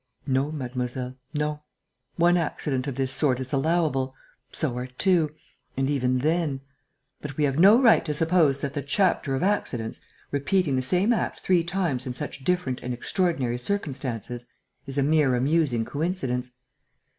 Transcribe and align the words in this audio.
"No, 0.25 0.51
mademoiselle, 0.51 1.15
no. 1.31 1.61
One 2.15 2.35
accident 2.35 2.87
of 2.87 2.95
this 2.95 3.11
sort 3.13 3.39
is 3.39 3.53
allowable.... 3.53 4.15
So 4.51 4.75
are 4.79 4.87
two... 4.87 5.29
and 5.77 5.91
even 5.91 6.17
then!... 6.17 6.61
But 7.21 7.37
we 7.37 7.43
have 7.43 7.59
no 7.59 7.79
right 7.79 8.03
to 8.05 8.13
suppose 8.15 8.61
that 8.61 8.73
the 8.73 8.81
chapter 8.81 9.35
of 9.35 9.43
accidents, 9.43 10.01
repeating 10.31 10.75
the 10.75 10.81
same 10.81 11.13
act 11.13 11.41
three 11.41 11.63
times 11.63 12.07
in 12.07 12.15
such 12.15 12.43
different 12.43 12.79
and 12.81 12.95
extraordinary 12.95 13.59
circumstances, 13.59 14.47
is 14.87 14.97
a 14.97 15.03
mere 15.03 15.35
amusing 15.35 15.85
coincidence. 15.85 16.49